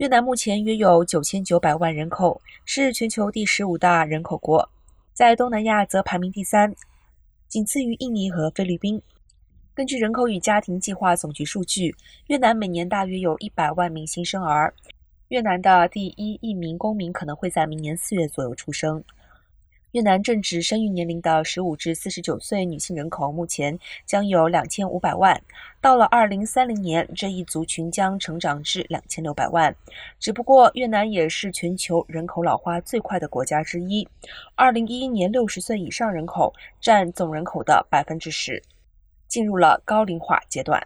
[0.00, 4.66] 越南目前约有九千九百万人口，是全球第十五大人口国，
[5.12, 6.74] 在东南亚则排名第三，
[7.48, 9.02] 仅次于印尼和菲律宾。
[9.74, 11.94] 根据人口与家庭计划总局数据，
[12.28, 14.72] 越南每年大约有一百万名新生儿。
[15.28, 19.04] 越南的第一亿名公民可能会在明年四月左右出生。
[19.92, 23.76] 越南正值生育年龄的十五至四十九岁女性人口目前
[24.06, 25.42] 将有两千五百万，
[25.80, 29.74] 到了二零三零年，这一族群将成长至两千六百万。
[30.20, 34.06] 只不过，越南也是全球人口老化最快的国家之一。
[34.54, 38.62] 二零一一年，六十岁以上人口占总人口的百分之十，
[39.26, 40.80] 进入了高龄化阶段。